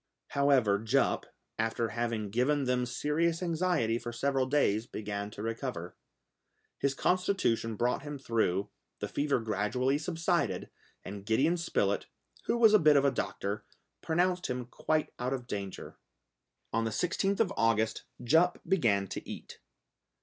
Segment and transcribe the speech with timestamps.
[0.29, 1.27] However Jup,
[1.59, 5.95] after having given them serious anxiety for several days, began to recover.
[6.79, 10.71] His constitution brought him through, the fever gradually subsided,
[11.05, 12.07] and Gideon Spilett,
[12.45, 13.63] who was a bit of a doctor,
[14.01, 15.99] pronounced him quite out of danger.
[16.73, 19.59] On the 16th of August, Jup began to eat.